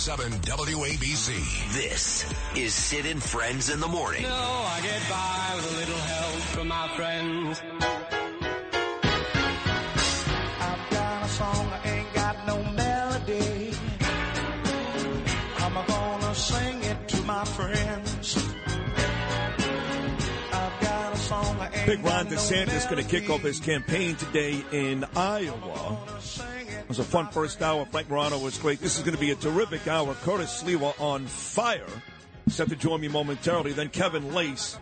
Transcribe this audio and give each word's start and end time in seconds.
77 0.00 0.40
WABC. 0.40 1.74
This 1.74 2.24
is 2.56 2.72
Sid 2.72 3.04
and 3.04 3.22
Friends 3.22 3.68
in 3.68 3.80
the 3.80 3.86
Morning. 3.86 4.22
No, 4.22 4.28
I 4.30 4.80
get 4.80 5.10
by 5.10 5.52
with 5.56 5.74
a 5.74 5.76
little 5.76 5.98
help 5.98 6.40
from 6.54 6.68
my 6.68 6.88
friends. 6.96 7.60
I've 10.58 10.90
got 10.90 11.22
a 11.22 11.28
song, 11.28 11.66
I 11.66 11.88
ain't 11.90 12.14
got 12.14 12.46
no 12.46 12.62
melody. 12.72 13.74
I'm 15.58 15.86
gonna 15.86 16.34
sing 16.34 16.82
it 16.82 17.08
to 17.08 17.22
my 17.24 17.44
friends. 17.44 18.48
I've 20.50 20.80
got 20.80 21.12
a 21.12 21.16
song, 21.18 21.60
I 21.60 21.70
ain't 21.74 21.86
Big 21.86 22.02
Ron 22.02 22.24
got 22.24 22.30
no 22.30 22.38
DeSantis 22.38 22.90
going 22.90 23.04
to 23.04 23.10
kick 23.10 23.28
off 23.28 23.42
his 23.42 23.60
campaign 23.60 24.16
today 24.16 24.64
in 24.72 25.04
Iowa. 25.14 25.98
Was 26.90 26.98
a 26.98 27.04
fun 27.04 27.28
first 27.28 27.62
hour. 27.62 27.86
Frank 27.86 28.10
Morano 28.10 28.36
was 28.40 28.58
great. 28.58 28.80
This 28.80 28.98
is 28.98 29.04
going 29.04 29.14
to 29.14 29.20
be 29.20 29.30
a 29.30 29.36
terrific 29.36 29.86
hour. 29.86 30.12
Curtis 30.22 30.60
Sliwa 30.60 31.00
on 31.00 31.24
fire. 31.24 31.86
Set 32.48 32.68
to 32.68 32.74
join 32.74 33.00
me 33.00 33.06
momentarily. 33.06 33.72
Then 33.72 33.90
Kevin 33.90 34.34
Lacz. 34.34 34.76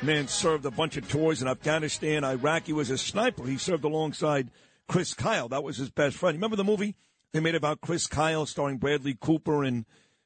Man 0.00 0.28
served 0.28 0.64
a 0.64 0.70
bunch 0.70 0.96
of 0.96 1.06
tours 1.10 1.42
in 1.42 1.48
Afghanistan, 1.48 2.24
Iraq. 2.24 2.64
He 2.64 2.72
was 2.72 2.88
a 2.88 2.96
sniper. 2.96 3.44
He 3.44 3.58
served 3.58 3.84
alongside 3.84 4.50
Chris 4.88 5.12
Kyle. 5.12 5.46
That 5.50 5.62
was 5.62 5.76
his 5.76 5.90
best 5.90 6.16
friend. 6.16 6.36
Remember 6.36 6.56
the 6.56 6.64
movie 6.64 6.96
they 7.34 7.40
made 7.40 7.54
about 7.54 7.82
Chris 7.82 8.06
Kyle 8.06 8.46
starring 8.46 8.78
Bradley 8.78 9.14
Cooper 9.20 9.62
and 9.62 9.84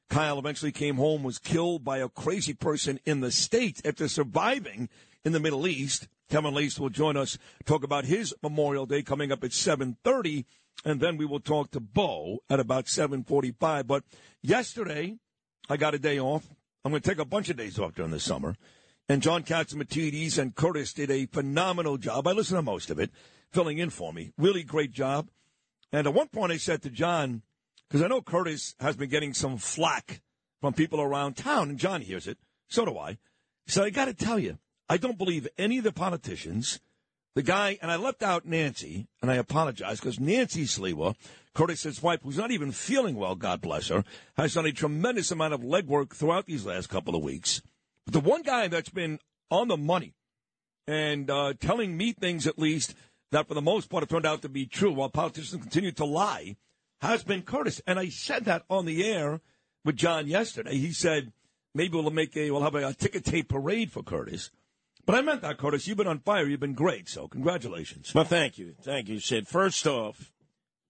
Kyle 0.09 0.39
eventually 0.39 0.71
came 0.71 0.95
home, 0.95 1.25
was 1.25 1.41
killed 1.41 1.85
by 1.85 1.99
a 1.99 2.09
crazy 2.09 2.55
person 2.55 3.01
in 3.05 3.19
the 3.19 3.33
States 3.33 3.83
after 3.85 4.07
surviving 4.07 4.89
in 5.25 5.33
the 5.33 5.41
Middle 5.41 5.67
East. 5.67 6.07
Kevin 6.31 6.55
Lacz 6.55 6.79
will 6.79 6.89
join 6.89 7.17
us, 7.17 7.37
talk 7.65 7.83
about 7.83 8.05
his 8.05 8.33
Memorial 8.45 8.87
Day 8.87 9.03
coming 9.03 9.33
up 9.33 9.43
at 9.43 9.51
7.30, 9.51 10.45
and 10.85 11.01
then 11.01 11.17
we 11.17 11.25
will 11.25 11.41
talk 11.41 11.71
to 11.73 11.81
Bo 11.81 12.39
at 12.51 12.61
about 12.61 12.87
7.45. 12.87 13.87
But 13.87 14.05
yesterday, 14.43 15.17
I 15.69 15.77
got 15.77 15.95
a 15.95 15.99
day 15.99 16.19
off. 16.19 16.47
I'm 16.85 16.93
going 16.93 17.03
to 17.03 17.09
take 17.09 17.19
a 17.19 17.25
bunch 17.25 17.49
of 17.49 17.57
days 17.57 17.79
off 17.79 17.95
during 17.95 18.11
the 18.11 18.21
summer. 18.21 18.57
And 19.09 19.23
John 19.23 19.43
Catsimatidis 19.43 20.39
and 20.39 20.55
Curtis 20.55 20.93
did 20.93 21.11
a 21.11 21.27
phenomenal 21.27 21.99
job. 21.99 22.27
I 22.27 22.33
listened 22.33 22.59
to 22.59 22.63
most 22.63 22.91
of 22.91 22.99
it, 22.99 23.11
filling 23.51 23.79
in 23.79 23.91
for 23.91 24.13
me. 24.13 24.33
Really 24.39 24.63
great 24.63 24.93
job. 24.93 25.29
And 25.93 26.07
at 26.07 26.15
one 26.15 26.29
point, 26.29 26.53
I 26.53 26.57
said 26.57 26.83
to 26.83 26.91
John, 26.91 27.43
because 27.89 28.03
I 28.03 28.09
know 28.09 28.23
Curtis 28.23 28.75
has 28.81 28.97
been 28.97 29.11
getting 29.11 29.35
some 29.35 29.59
flack 29.59 30.23
from 30.61 30.73
people 30.73 31.01
around 31.01 31.37
town, 31.37 31.69
and 31.69 31.79
John 31.79 32.01
hears 32.01 32.27
it. 32.27 32.39
So 32.69 32.85
do 32.85 32.99
I. 32.99 33.19
So 33.67 33.85
I 33.85 33.91
got 33.91 34.07
to 34.07 34.15
tell 34.15 34.39
you, 34.39 34.59
I 34.89 34.97
don't 34.97 35.19
believe 35.19 35.49
any 35.57 35.79
of 35.79 35.85
the 35.85 35.93
politicians. 35.93 36.81
The 37.35 37.43
guy, 37.43 37.79
and 37.83 37.91
I 37.91 37.97
left 37.97 38.23
out 38.23 38.47
Nancy, 38.47 39.09
and 39.21 39.31
I 39.31 39.35
apologize 39.35 39.99
because 39.99 40.21
Nancy 40.21 40.65
Sliwa, 40.65 41.17
Curtis's 41.53 42.01
wife, 42.01 42.21
who's 42.23 42.39
not 42.39 42.53
even 42.53 42.71
feeling 42.71 43.17
well, 43.17 43.35
God 43.35 43.61
bless 43.61 43.89
her, 43.89 44.05
has 44.37 44.55
done 44.55 44.67
a 44.67 44.73
tremendous 44.73 45.33
amount 45.33 45.53
of 45.55 45.61
legwork 45.61 46.15
throughout 46.15 46.47
these 46.47 46.65
last 46.65 46.89
couple 46.89 47.17
of 47.17 47.23
weeks. 47.23 47.61
But 48.05 48.15
the 48.15 48.21
one 48.21 48.43
guy 48.43 48.69
that's 48.69 48.91
been 48.91 49.19
on 49.51 49.67
the 49.67 49.77
money 49.77 50.15
and 50.87 51.29
uh, 51.29 51.55
telling 51.59 51.97
me 51.97 52.13
things, 52.13 52.47
at 52.47 52.59
least, 52.59 52.95
that 53.33 53.49
for 53.49 53.55
the 53.55 53.63
most 53.63 53.89
part 53.89 54.03
have 54.03 54.11
turned 54.11 54.27
out 54.27 54.43
to 54.43 54.49
be 54.49 54.67
true 54.67 54.93
while 54.93 55.09
politicians 55.09 55.61
continue 55.61 55.93
to 55.93 56.05
lie, 56.05 56.57
has 57.01 57.25
been 57.25 57.43
Curtis. 57.43 57.83
And 57.85 57.99
I 57.99 58.11
said 58.11 58.45
that 58.45 58.65
on 58.71 58.87
the 58.87 59.05
air 59.05 59.41
with 59.85 59.97
John 59.97 60.29
yesterday. 60.29 60.77
He 60.77 60.93
said, 60.93 61.33
maybe 61.75 61.97
we'll 61.97 62.11
make 62.11 62.37
a, 62.37 62.51
we'll 62.53 62.63
have 62.63 62.77
a, 62.77 62.89
a 62.89 62.95
ticket 62.95 63.25
tape 63.25 63.49
parade 63.49 63.91
for 63.91 64.05
Curtis. 64.05 64.51
But 65.07 65.17
I 65.17 65.21
meant 65.21 65.43
that, 65.43 65.59
Curtis. 65.59 65.87
You've 65.87 65.99
been 65.99 66.07
on 66.07 66.21
fire. 66.21 66.47
You've 66.47 66.61
been 66.61 66.75
great. 66.75 67.09
So 67.09 67.29
congratulations. 67.29 68.15
Well, 68.15 68.25
thank 68.25 68.59
you. 68.59 68.75
Thank 68.83 69.09
you, 69.09 69.21
Sid. 69.21 69.47
First 69.47 69.87
off, 69.87 70.33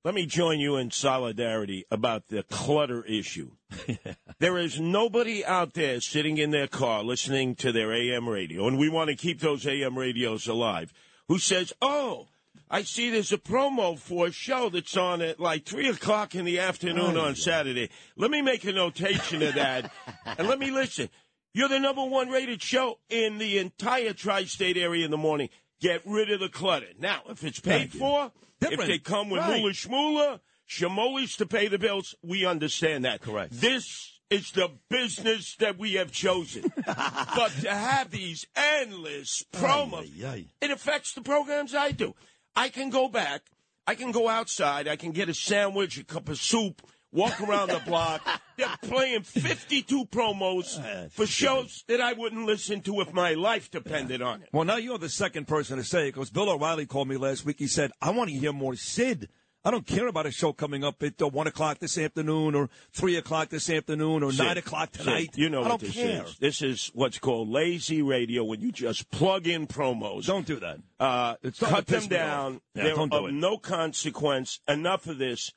let 0.04 0.14
me 0.14 0.26
join 0.26 0.60
you 0.60 0.76
in 0.76 0.90
solidarity 0.90 1.86
about 1.90 2.28
the 2.28 2.42
clutter 2.42 3.02
issue. 3.04 3.52
there 4.38 4.58
is 4.58 4.78
nobody 4.78 5.42
out 5.42 5.72
there 5.72 5.98
sitting 5.98 6.36
in 6.36 6.50
their 6.50 6.66
car 6.66 7.02
listening 7.02 7.54
to 7.56 7.72
their 7.72 7.90
AM 7.90 8.28
radio, 8.28 8.68
and 8.68 8.78
we 8.78 8.90
want 8.90 9.08
to 9.08 9.16
keep 9.16 9.40
those 9.40 9.66
AM 9.66 9.98
radios 9.98 10.46
alive, 10.46 10.92
who 11.28 11.38
says, 11.38 11.72
oh, 11.80 12.28
I 12.70 12.82
see 12.82 13.08
there's 13.08 13.32
a 13.32 13.38
promo 13.38 13.98
for 13.98 14.26
a 14.26 14.32
show 14.32 14.68
that's 14.68 14.94
on 14.94 15.22
at 15.22 15.40
like 15.40 15.64
3 15.64 15.88
o'clock 15.88 16.34
in 16.34 16.44
the 16.44 16.58
afternoon 16.58 17.16
oh, 17.16 17.24
on 17.24 17.34
Saturday. 17.34 17.88
Let 18.14 18.30
me 18.30 18.42
make 18.42 18.64
a 18.64 18.72
notation 18.72 19.42
of 19.42 19.54
that, 19.54 19.90
and 20.26 20.46
let 20.46 20.58
me 20.58 20.70
listen. 20.70 21.08
You're 21.54 21.68
the 21.68 21.78
number 21.78 22.04
one 22.04 22.28
rated 22.30 22.60
show 22.60 22.98
in 23.08 23.38
the 23.38 23.58
entire 23.58 24.12
tri 24.12 24.44
state 24.44 24.76
area 24.76 25.04
in 25.04 25.10
the 25.12 25.16
morning. 25.16 25.48
Get 25.80 26.02
rid 26.04 26.30
of 26.30 26.40
the 26.40 26.48
clutter. 26.48 26.88
Now, 26.98 27.22
if 27.30 27.44
it's 27.44 27.60
paid 27.60 27.92
for, 27.92 28.32
Different. 28.60 28.82
if 28.82 28.86
they 28.88 28.98
come 28.98 29.30
with 29.30 29.40
Right. 29.40 29.60
moolah 29.60 29.72
shmoolah, 29.72 30.40
shamolis 30.68 31.36
to 31.36 31.46
pay 31.46 31.68
the 31.68 31.78
bills, 31.78 32.14
we 32.22 32.44
understand 32.44 33.04
that. 33.04 33.20
Correct. 33.20 33.52
This 33.52 34.18
is 34.30 34.50
the 34.52 34.70
business 34.90 35.54
that 35.60 35.78
we 35.78 35.92
have 35.94 36.10
chosen. 36.10 36.72
but 36.86 37.52
to 37.62 37.70
have 37.72 38.10
these 38.10 38.46
endless 38.56 39.44
promos, 39.52 40.10
Ay, 40.20 40.26
ay, 40.26 40.28
ay. 40.28 40.46
it 40.60 40.70
affects 40.72 41.12
the 41.12 41.20
programs 41.22 41.72
I 41.74 41.92
do. 41.92 42.14
I 42.56 42.68
can 42.68 42.90
go 42.90 43.08
back, 43.08 43.42
I 43.86 43.94
can 43.94 44.10
go 44.10 44.28
outside, 44.28 44.88
I 44.88 44.96
can 44.96 45.12
get 45.12 45.28
a 45.28 45.34
sandwich, 45.34 45.98
a 45.98 46.04
cup 46.04 46.28
of 46.28 46.38
soup, 46.38 46.82
walk 47.14 47.40
around 47.40 47.68
the 47.68 47.80
block. 47.86 48.20
They're 48.56 48.68
playing 48.82 49.22
52 49.22 50.04
promos 50.06 51.10
for 51.12 51.26
shows 51.26 51.84
that 51.88 52.00
I 52.00 52.12
wouldn't 52.12 52.44
listen 52.44 52.80
to 52.82 53.00
if 53.00 53.12
my 53.12 53.32
life 53.34 53.70
depended 53.70 54.20
on 54.20 54.42
it. 54.42 54.48
Well, 54.52 54.64
now 54.64 54.76
you're 54.76 54.98
the 54.98 55.08
second 55.08 55.48
person 55.48 55.78
to 55.78 55.84
say 55.84 56.08
it 56.08 56.12
because 56.14 56.30
Bill 56.30 56.50
O'Reilly 56.50 56.86
called 56.86 57.08
me 57.08 57.16
last 57.16 57.44
week. 57.44 57.56
He 57.58 57.66
said, 57.66 57.90
I 58.02 58.10
want 58.10 58.30
to 58.30 58.36
hear 58.36 58.52
more 58.52 58.76
Sid. 58.76 59.28
I 59.66 59.70
don't 59.70 59.86
care 59.86 60.08
about 60.08 60.26
a 60.26 60.30
show 60.30 60.52
coming 60.52 60.84
up 60.84 61.02
at 61.02 61.22
uh, 61.22 61.26
1 61.26 61.46
o'clock 61.46 61.78
this 61.78 61.96
afternoon 61.96 62.54
or 62.54 62.68
3 62.92 63.16
o'clock 63.16 63.48
this 63.48 63.70
afternoon 63.70 64.22
or 64.22 64.30
9 64.30 64.58
o'clock 64.58 64.90
Sid, 64.92 65.04
tonight. 65.04 65.30
You 65.36 65.48
know 65.48 65.60
I 65.60 65.62
what 65.62 65.68
don't 65.68 65.80
this 65.80 65.94
care. 65.94 66.22
is. 66.24 66.36
This 66.36 66.60
is 66.60 66.90
what's 66.92 67.18
called 67.18 67.48
lazy 67.48 68.02
radio 68.02 68.44
when 68.44 68.60
you 68.60 68.70
just 68.72 69.10
plug 69.10 69.46
in 69.46 69.66
promos. 69.66 70.26
Don't 70.26 70.46
do 70.46 70.60
that. 70.60 70.80
uh, 71.00 71.36
cut 71.60 71.86
them 71.86 72.06
down. 72.08 72.60
Yeah, 72.74 72.82
They're 72.84 72.94
do 72.94 73.16
of 73.16 73.28
it. 73.30 73.32
no 73.32 73.56
consequence. 73.56 74.60
Enough 74.68 75.06
of 75.06 75.16
this. 75.16 75.50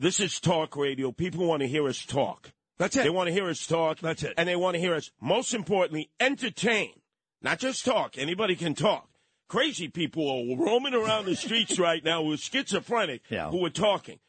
This 0.00 0.18
is 0.18 0.40
talk 0.40 0.76
radio. 0.76 1.12
People 1.12 1.46
want 1.46 1.60
to 1.60 1.68
hear 1.68 1.86
us 1.86 2.06
talk. 2.06 2.52
That's 2.78 2.96
it. 2.96 3.02
They 3.02 3.10
want 3.10 3.26
to 3.26 3.34
hear 3.34 3.50
us 3.50 3.66
talk. 3.66 3.98
That's 4.00 4.22
it. 4.22 4.32
And 4.38 4.48
they 4.48 4.56
want 4.56 4.74
to 4.76 4.80
hear 4.80 4.94
us, 4.94 5.10
most 5.20 5.52
importantly, 5.52 6.08
entertain. 6.18 6.92
Not 7.42 7.58
just 7.58 7.84
talk. 7.84 8.16
Anybody 8.16 8.56
can 8.56 8.72
talk. 8.72 9.10
Crazy 9.46 9.88
people 9.88 10.26
are 10.26 10.56
roaming 10.56 10.94
around 10.94 11.26
the 11.26 11.36
streets 11.36 11.78
right 11.78 12.02
now 12.02 12.24
who 12.24 12.32
are 12.32 12.38
schizophrenic, 12.38 13.20
Yeah. 13.28 13.50
who 13.50 13.62
are 13.66 13.68
talking. 13.70 14.20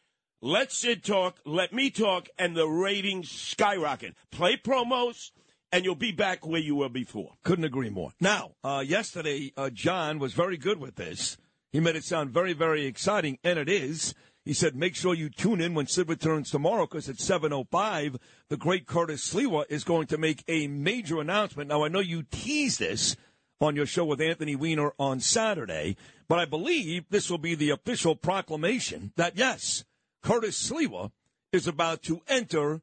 Let 0.42 0.74
Sid 0.74 1.06
talk, 1.06 1.38
let 1.46 1.72
me 1.72 1.90
talk, 1.90 2.28
and 2.38 2.54
the 2.54 2.68
ratings 2.68 3.31
skyrocket. 3.31 4.14
Play 4.30 4.58
promos, 4.58 5.31
and 5.72 5.86
you'll 5.86 5.96
be 5.96 6.12
back 6.12 6.46
where 6.46 6.60
you 6.60 6.76
were 6.76 6.90
before. 6.90 7.36
Couldn't 7.46 7.64
agree 7.64 7.92
more. 7.92 8.12
Now, 8.20 8.56
uh, 8.62 8.84
yesterday, 8.86 9.54
uh, 9.56 9.70
John 9.70 10.20
was 10.20 10.34
very 10.34 10.58
good 10.58 10.80
with 10.80 10.96
this. 10.96 11.38
He 11.72 11.80
made 11.80 11.96
it 11.96 12.04
sound 12.04 12.31
very, 12.31 12.52
very 12.52 12.86
exciting, 12.88 13.38
and 13.44 13.58
it 13.58 13.70
is. 13.70 14.14
He 14.44 14.53
said, 14.53 14.75
make 14.75 14.96
sure 14.96 15.13
you 15.13 15.29
tune 15.29 15.62
in 15.62 15.75
when 15.75 15.85
Sid 15.85 16.09
returns 16.09 16.50
tomorrow 16.50 16.88
because 16.88 17.07
at 17.07 17.18
7.05, 17.18 18.18
the 18.50 18.57
great 18.57 18.88
Curtis 18.88 19.31
Sliwa 19.31 19.66
is 19.69 19.84
going 19.84 20.07
to 20.07 20.18
make 20.18 20.44
a 20.47 20.68
major 20.68 21.22
announcement. 21.22 21.69
Now, 21.69 21.83
I 21.83 21.89
know 21.89 22.00
you 22.00 22.24
teased 22.24 22.80
this 22.80 23.16
on 23.60 23.75
your 23.75 23.86
show 23.86 24.04
with 24.04 24.19
Anthony 24.19 24.56
Weiner 24.56 24.94
on 24.98 25.19
Saturday, 25.19 25.95
but 26.27 26.39
I 26.39 26.45
believe 26.45 27.06
this 27.10 27.30
will 27.30 27.38
be 27.38 27.54
the 27.54 27.69
official 27.69 28.16
proclamation 28.16 29.13
that, 29.16 29.38
yes, 29.38 29.83
Curtis 30.24 30.71
Sliwa 30.71 31.12
is 31.51 31.68
about 31.68 32.01
to 32.04 32.21
enter 32.27 32.81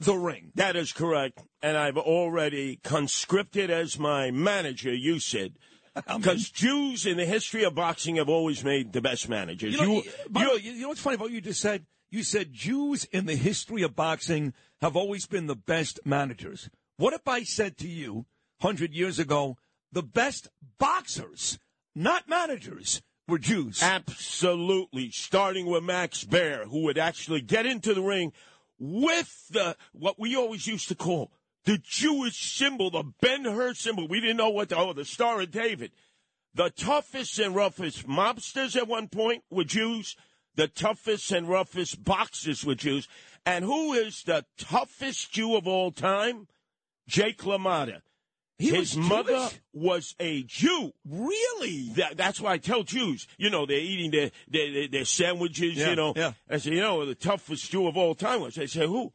the 0.00 0.14
ring. 0.14 0.50
That 0.56 0.74
is 0.74 0.92
correct. 0.92 1.44
And 1.62 1.76
I've 1.76 1.96
already 1.96 2.80
conscripted 2.82 3.70
as 3.70 3.98
my 3.98 4.32
manager, 4.32 4.92
you 4.92 5.20
said. 5.20 5.54
Because 6.16 6.50
Jews 6.50 7.06
in 7.06 7.16
the 7.16 7.24
history 7.24 7.64
of 7.64 7.74
boxing 7.74 8.16
have 8.16 8.28
always 8.28 8.62
made 8.62 8.92
the 8.92 9.00
best 9.00 9.28
managers. 9.28 9.72
You 9.74 9.80
know, 9.80 10.02
You- 10.02 10.52
you- 10.62 10.72
you 10.72 10.82
know 10.82 10.88
what's 10.88 11.00
funny 11.00 11.14
about 11.14 11.24
what 11.26 11.32
you 11.32 11.40
just 11.40 11.60
said? 11.60 11.86
You 12.10 12.22
said 12.22 12.52
Jews 12.52 13.04
in 13.12 13.26
the 13.26 13.34
history 13.36 13.82
of 13.82 13.96
boxing 13.96 14.52
have 14.80 14.96
always 14.96 15.26
been 15.26 15.46
the 15.46 15.56
best 15.56 15.98
managers. 16.04 16.68
What 16.98 17.14
if 17.14 17.26
I 17.26 17.42
said 17.42 17.76
to 17.78 17.88
you 17.88 18.26
100 18.58 18.94
years 18.94 19.18
ago, 19.18 19.56
the 19.92 20.02
best 20.02 20.48
boxers, 20.78 21.58
not 21.94 22.28
managers, 22.28 23.02
were 23.26 23.38
Jews? 23.38 23.82
Absolutely. 23.82 25.10
Starting 25.10 25.66
with 25.66 25.82
Max 25.82 26.24
Baer, 26.24 26.66
who 26.66 26.80
would 26.82 26.98
actually 26.98 27.40
get 27.40 27.66
into 27.66 27.92
the 27.94 28.02
ring 28.02 28.32
with 28.78 29.48
the 29.48 29.76
what 29.92 30.18
we 30.18 30.36
always 30.36 30.66
used 30.66 30.88
to 30.88 30.94
call 30.94 31.32
the 31.66 31.78
Jewish 31.78 32.52
symbol, 32.52 32.90
the 32.90 33.04
Ben 33.20 33.44
Hur 33.44 33.74
symbol. 33.74 34.08
We 34.08 34.20
didn't 34.20 34.38
know 34.38 34.48
what 34.50 34.70
the, 34.70 34.76
oh, 34.78 34.92
the 34.94 35.04
Star 35.04 35.40
of 35.42 35.50
David. 35.50 35.92
The 36.54 36.70
toughest 36.70 37.38
and 37.38 37.54
roughest 37.54 38.08
mobsters 38.08 38.76
at 38.76 38.88
one 38.88 39.08
point 39.08 39.44
were 39.50 39.64
Jews. 39.64 40.16
The 40.54 40.68
toughest 40.68 41.30
and 41.32 41.46
roughest 41.46 42.02
boxers 42.02 42.64
were 42.64 42.74
Jews. 42.74 43.08
And 43.44 43.62
who 43.64 43.92
is 43.92 44.22
the 44.22 44.46
toughest 44.56 45.32
Jew 45.32 45.54
of 45.54 45.66
all 45.68 45.90
time? 45.92 46.48
Jake 47.06 47.42
LaMotta. 47.42 48.00
He 48.58 48.70
His 48.70 48.96
was 48.96 48.96
mother 48.96 49.32
Jewish? 49.34 49.60
was 49.74 50.14
a 50.18 50.42
Jew. 50.44 50.92
Really? 51.06 51.90
That, 51.96 52.16
that's 52.16 52.40
why 52.40 52.52
I 52.54 52.58
tell 52.58 52.84
Jews, 52.84 53.28
you 53.36 53.50
know, 53.50 53.66
they're 53.66 53.76
eating 53.78 54.10
their, 54.10 54.30
their, 54.48 54.72
their, 54.72 54.88
their 54.88 55.04
sandwiches, 55.04 55.76
Yeah, 55.76 55.90
you 55.90 55.96
know. 55.96 56.14
yeah. 56.16 56.32
I 56.48 56.56
say, 56.56 56.70
you 56.70 56.80
know, 56.80 57.04
the 57.04 57.14
toughest 57.14 57.70
Jew 57.70 57.86
of 57.86 57.98
all 57.98 58.14
time 58.14 58.40
was. 58.40 58.54
They 58.54 58.66
say, 58.66 58.86
who? 58.86 59.12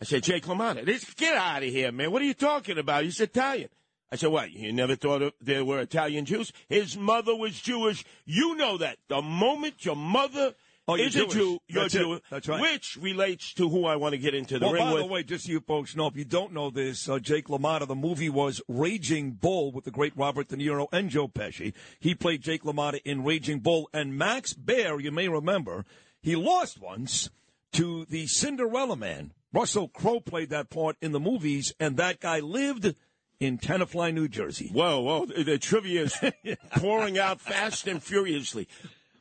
I 0.00 0.04
said, 0.04 0.22
Jake 0.22 0.44
LaMotta. 0.44 0.84
Said, 1.00 1.16
get 1.16 1.36
out 1.36 1.62
of 1.62 1.68
here, 1.68 1.90
man. 1.92 2.10
What 2.12 2.22
are 2.22 2.26
you 2.26 2.34
talking 2.34 2.78
about? 2.78 3.04
He's 3.04 3.20
Italian. 3.20 3.68
I 4.10 4.16
said, 4.16 4.30
what? 4.30 4.50
You 4.52 4.72
never 4.72 4.96
thought 4.96 5.22
of, 5.22 5.32
there 5.40 5.64
were 5.64 5.80
Italian 5.80 6.24
Jews? 6.24 6.52
His 6.68 6.96
mother 6.96 7.34
was 7.36 7.60
Jewish. 7.60 8.04
You 8.24 8.54
know 8.54 8.78
that. 8.78 8.98
The 9.08 9.20
moment 9.20 9.84
your 9.84 9.96
mother 9.96 10.54
Oh, 10.90 10.94
is 10.94 11.14
a 11.16 11.18
Jewish. 11.18 11.32
Jew, 11.34 11.58
you're 11.68 11.82
That's 11.82 11.94
it. 11.96 11.98
Jewish. 11.98 12.20
That's 12.30 12.48
right. 12.48 12.60
Which 12.62 12.96
relates 12.98 13.52
to 13.54 13.68
who 13.68 13.84
I 13.84 13.96
want 13.96 14.12
to 14.12 14.18
get 14.18 14.34
into 14.34 14.58
the 14.58 14.64
well, 14.64 14.72
ring 14.72 14.84
by 14.84 14.92
with. 14.94 15.02
the 15.02 15.06
way, 15.08 15.22
just 15.22 15.44
so 15.44 15.52
you 15.52 15.60
folks 15.60 15.94
know, 15.94 16.06
if 16.06 16.16
you 16.16 16.24
don't 16.24 16.54
know 16.54 16.70
this, 16.70 17.06
uh, 17.10 17.18
Jake 17.18 17.48
LaMotta, 17.48 17.86
the 17.86 17.94
movie 17.94 18.30
was 18.30 18.62
Raging 18.68 19.32
Bull 19.32 19.70
with 19.70 19.84
the 19.84 19.90
great 19.90 20.14
Robert 20.16 20.48
De 20.48 20.56
Niro 20.56 20.86
and 20.90 21.10
Joe 21.10 21.28
Pesci. 21.28 21.74
He 22.00 22.14
played 22.14 22.40
Jake 22.40 22.62
LaMotta 22.62 23.02
in 23.04 23.22
Raging 23.22 23.58
Bull. 23.60 23.90
And 23.92 24.16
Max 24.16 24.54
Baer, 24.54 24.98
you 24.98 25.10
may 25.10 25.28
remember, 25.28 25.84
he 26.22 26.34
lost 26.36 26.80
once 26.80 27.28
to 27.72 28.06
the 28.06 28.26
Cinderella 28.26 28.96
Man. 28.96 29.32
Russell 29.52 29.88
Crowe 29.88 30.20
played 30.20 30.50
that 30.50 30.70
part 30.70 30.96
in 31.00 31.12
the 31.12 31.20
movies, 31.20 31.72
and 31.80 31.96
that 31.96 32.20
guy 32.20 32.40
lived 32.40 32.94
in 33.40 33.58
Tenafly, 33.58 34.12
New 34.12 34.28
Jersey. 34.28 34.70
Whoa, 34.72 35.00
whoa, 35.00 35.26
the 35.26 35.44
the 35.44 35.58
trivia 35.58 36.02
is 36.02 36.16
pouring 36.76 37.18
out 37.18 37.40
fast 37.40 37.86
and 37.86 38.02
furiously. 38.02 38.68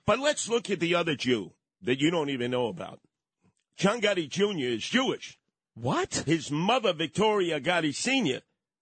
But 0.05 0.19
let's 0.19 0.49
look 0.49 0.69
at 0.69 0.79
the 0.79 0.95
other 0.95 1.15
Jew 1.15 1.51
that 1.81 2.01
you 2.01 2.11
don't 2.11 2.29
even 2.29 2.51
know 2.51 2.67
about. 2.67 2.99
John 3.77 4.01
Gotti 4.01 4.27
Jr. 4.27 4.73
is 4.73 4.83
Jewish. 4.83 5.37
What? 5.75 6.23
His 6.25 6.49
mother, 6.49 6.93
Victoria 6.93 7.59
Gotti 7.59 7.93
Sr., 7.93 8.41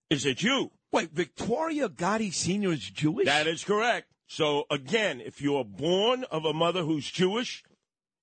is 0.09 0.25
a 0.25 0.33
Jew. 0.33 0.71
Wait, 0.91 1.11
Victoria 1.11 1.89
Gotti 1.89 2.33
Sr. 2.33 2.71
is 2.71 2.89
Jewish? 2.89 3.25
That 3.25 3.47
is 3.47 3.63
correct. 3.65 4.07
So 4.27 4.63
again, 4.71 5.19
if 5.19 5.41
you 5.41 5.57
are 5.57 5.65
born 5.65 6.23
of 6.31 6.45
a 6.45 6.53
mother 6.53 6.83
who's 6.83 7.11
Jewish, 7.11 7.63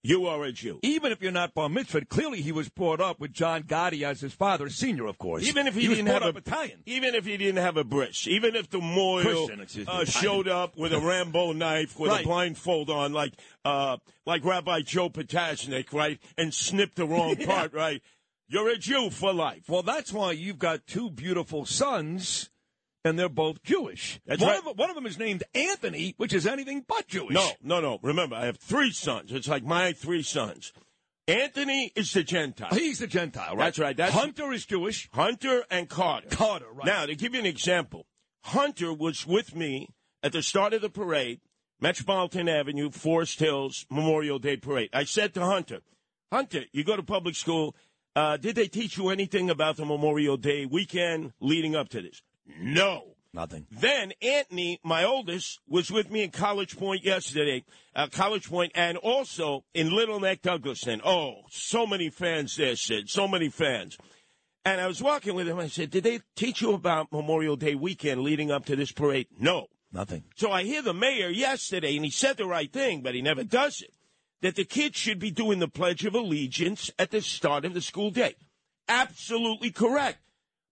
you 0.03 0.27
are 0.27 0.43
a 0.45 0.53
Jew. 0.53 0.81
Even 0.83 1.13
if 1.13 1.23
you're 1.23 1.31
not 1.33 1.55
bar 1.55 1.69
mitzvah, 1.69 2.05
clearly 2.07 2.41
he 2.43 2.51
was 2.53 2.69
brought 2.69 3.01
up 3.01 3.21
with 3.21 3.33
John 3.33 3.63
Gotti 3.63 4.03
as 4.03 4.21
his 4.21 4.33
father, 4.33 4.69
senior, 4.69 5.07
of 5.07 5.17
course. 5.19 5.47
Even 5.47 5.67
if 5.67 5.75
he, 5.75 5.89
was 5.89 5.99
didn't 5.99 6.11
have 6.13 6.25
a 6.25 6.39
Italian. 6.39 6.83
even 6.87 7.15
if 7.15 7.25
he 7.25 7.37
didn't 7.37 7.63
have 7.63 7.77
a 7.77 7.85
bris, 7.85 8.27
even 8.27 8.57
if 8.57 8.69
the 8.71 8.79
mohel 8.79 9.23
Christian, 9.23 9.61
excuse 9.61 9.87
me. 9.87 9.93
uh, 9.93 10.05
showed 10.05 10.49
up 10.49 10.77
with 10.77 10.93
a 10.93 10.99
Rambo 11.09 11.53
knife 11.53 11.99
with 11.99 12.11
Right. 12.11 12.25
a 12.25 12.27
blindfold 12.27 12.91
on, 12.91 13.13
like 13.13 13.35
uh, 13.65 13.99
like 14.27 14.45
Rabbi 14.45 14.81
Joe 14.81 15.09
Potasnik, 15.09 15.93
right, 15.93 16.19
and 16.37 16.53
snipped 16.53 16.97
the 16.97 17.07
wrong 17.07 17.37
part, 17.47 17.73
right? 17.73 18.03
You're 18.49 18.69
a 18.71 18.77
Jew 18.79 19.09
for 19.11 19.33
life. 19.33 19.69
Well, 19.69 19.83
that's 19.83 20.13
why 20.13 20.33
you've 20.33 20.59
got 20.59 20.87
two 20.87 21.11
beautiful 21.11 21.65
sons, 21.65 22.51
and 23.05 23.19
they're 23.19 23.29
both 23.29 23.63
Jewish. 23.63 24.21
That's 24.27 24.41
one 24.41 24.51
right. 24.51 24.59
Of, 24.59 24.65
them- 24.65 24.77
one 24.77 24.91
of 24.91 24.95
them 24.97 25.07
is 25.07 25.19
named 25.19 25.45
Anthony, 25.55 26.15
which 26.17 26.33
is 26.33 26.47
anything 26.47 26.85
but 26.87 27.09
Jewish. 27.09 27.35
No, 27.35 27.51
no, 27.63 27.81
no. 27.81 27.99
Remember, 28.03 28.37
I 28.37 28.47
have 28.47 28.59
three 28.59 28.93
sons. 28.93 29.33
It's 29.33 29.49
like 29.49 29.65
my 29.65 29.93
three 29.93 30.23
sons. 30.23 30.73
Anthony 31.29 31.93
is 31.95 32.13
the 32.13 32.23
Gentile. 32.25 32.69
He's 32.73 32.99
the 32.99 33.07
Gentile, 33.07 33.57
right? 33.57 33.67
That's 33.67 33.79
right. 33.79 33.97
That's- 33.97 34.19
Hunter 34.19 34.53
is 34.53 34.67
Jewish. 34.67 35.09
Hunter 35.13 35.65
and 35.71 35.89
Carter. 35.89 36.29
Carter, 36.31 36.67
right. 36.73 36.87
Now, 36.87 37.07
to 37.07 37.15
give 37.15 37.35
you 37.35 37.41
an 37.41 37.47
example, 37.47 38.07
Hunter 38.45 38.93
was 38.93 39.27
with 39.27 39.55
me 39.55 39.89
at 40.23 40.33
the 40.33 40.43
start 40.43 40.73
of 40.75 40.83
the 40.83 40.91
parade, 40.91 41.41
Metropolitan 41.81 42.49
Avenue, 42.49 42.91
Forest 42.91 43.39
Hills, 43.39 43.87
Memorial 43.91 44.39
Day 44.39 44.57
Parade. 44.57 44.91
I 44.93 45.05
said 45.05 45.35
to 45.35 45.45
Hunter, 45.45 45.81
Hunter, 46.33 46.65
you 46.73 46.83
go 46.85 46.97
to 46.97 47.03
public 47.03 47.35
school. 47.37 47.75
Uh, 48.15 48.37
did 48.37 48.57
they 48.57 48.67
teach 48.69 48.97
you 48.99 49.09
anything 49.09 49.49
about 49.49 49.77
the 49.77 49.85
Memorial 49.87 50.37
Day 50.37 50.67
weekend 50.67 51.33
leading 51.41 51.75
up 51.77 51.89
to 51.91 52.03
this? 52.03 52.21
No. 52.47 53.15
Nothing. 53.35 53.67
Then 53.71 54.13
Anthony, 54.21 54.79
my 54.85 55.05
oldest, 55.05 55.61
was 55.67 55.91
with 55.91 56.11
me 56.11 56.23
in 56.23 56.31
College 56.31 56.77
Point 56.77 57.03
yesterday, 57.03 57.65
uh, 57.97 58.09
College 58.09 58.49
Point, 58.51 58.73
and 58.75 58.99
also 58.99 59.65
in 59.73 59.95
Little 59.95 60.21
Neck, 60.21 60.43
Douglaston. 60.43 61.01
Oh, 61.03 61.37
so 61.51 61.87
many 61.87 62.11
fans 62.11 62.57
there, 62.57 62.77
Sid. 62.77 63.09
So 63.09 63.27
many 63.27 63.49
fans. 63.49 63.97
And 64.67 64.83
I 64.83 64.87
was 64.87 65.03
walking 65.03 65.35
with 65.35 65.49
him. 65.49 65.59
I 65.59 65.69
said, 65.69 65.91
"Did 65.91 66.05
they 66.05 66.21
teach 66.37 66.61
you 66.61 66.75
about 66.75 67.11
Memorial 67.11 67.57
Day 67.57 67.75
weekend 67.75 68.21
leading 68.21 68.51
up 68.51 68.67
to 68.67 68.77
this 68.77 68.93
parade?" 68.93 69.29
No. 69.39 69.69
Nothing. 69.91 70.25
So 70.37 70.51
I 70.51 70.65
hear 70.65 70.83
the 70.83 70.95
mayor 70.95 71.29
yesterday, 71.29 71.97
and 71.97 72.05
he 72.05 72.11
said 72.11 72.37
the 72.37 72.47
right 72.47 72.73
thing, 72.73 73.03
but 73.03 73.15
he 73.15 73.23
never 73.23 73.45
does 73.45 73.83
it. 73.83 73.93
That 74.41 74.57
the 74.57 74.65
kids 74.65 74.97
should 74.97 75.19
be 75.19 75.31
doing 75.31 75.59
the 75.59 75.69
Pledge 75.69 76.05
of 76.05 76.15
Allegiance 76.15 76.91
at 76.99 77.11
the 77.11 77.21
start 77.21 77.65
of 77.65 77.75
the 77.75 77.81
school 77.83 78.11
day. 78.11 78.35
Absolutely 78.89 79.71
correct. 79.71 80.19